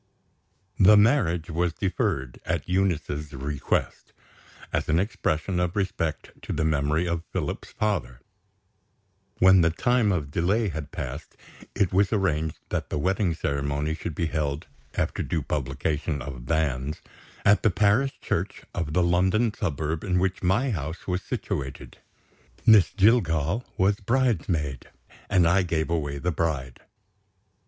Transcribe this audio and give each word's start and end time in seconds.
The 0.79 0.97
marriage 0.97 1.51
was 1.51 1.73
deferred, 1.73 2.39
at 2.43 2.67
Eunice's 2.67 3.33
request, 3.33 4.13
as 4.73 4.89
an 4.89 4.99
expression 4.99 5.59
of 5.59 5.75
respect 5.75 6.31
to 6.41 6.51
the 6.51 6.65
memory 6.65 7.07
of 7.07 7.21
Philip's 7.31 7.71
father. 7.71 8.19
When 9.37 9.61
the 9.61 9.69
time 9.69 10.11
of 10.11 10.31
delay 10.31 10.69
had 10.69 10.89
passed, 10.89 11.37
it 11.75 11.93
was 11.93 12.11
arranged 12.11 12.57
that 12.69 12.89
the 12.89 12.97
wedding 12.97 13.35
ceremony 13.35 13.93
should 13.93 14.15
be 14.15 14.25
held 14.25 14.65
after 14.95 15.21
due 15.21 15.43
publication 15.43 16.19
of 16.19 16.47
Banns 16.47 16.99
at 17.45 17.61
the 17.61 17.69
parish 17.69 18.19
church 18.21 18.63
of 18.73 18.93
the 18.93 19.03
London 19.03 19.53
suburb 19.53 20.03
in 20.03 20.17
which 20.17 20.41
my 20.41 20.71
house 20.71 21.05
was 21.05 21.21
situated. 21.21 21.99
Miss 22.65 22.91
Jillgall 22.91 23.65
was 23.77 23.97
bridesmaid, 23.99 24.89
and 25.29 25.45
I 25.47 25.61
gave 25.61 25.91
away 25.91 26.17
the 26.17 26.31
bride. 26.31 26.79